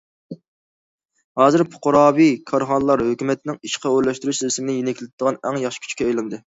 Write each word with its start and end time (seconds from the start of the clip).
ھازىر 1.41 1.63
پۇقراۋى 1.75 2.29
كارخانىلار 2.53 3.07
ھۆكۈمەتنىڭ 3.11 3.63
ئىشقا 3.69 3.93
ئورۇنلاشتۇرۇش 3.95 4.45
بېسىمىنى 4.49 4.81
يېنىكلىتىدىغان 4.81 5.43
ئەڭ 5.47 5.65
ياخشى 5.69 5.87
كۈچكە 5.87 6.09
ئايلاندى. 6.11 6.39